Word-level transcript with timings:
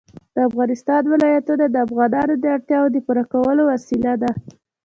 د 0.35 0.37
افغانستان 0.49 1.01
ولايتونه 1.13 1.65
د 1.69 1.75
افغانانو 1.85 2.33
د 2.39 2.45
اړتیاوو 2.55 2.91
د 2.93 2.97
پوره 3.05 3.23
کولو 3.33 3.61
وسیله 3.71 4.13
ده. 4.21 4.31